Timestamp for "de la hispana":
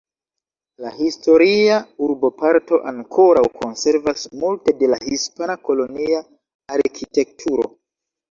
4.81-5.57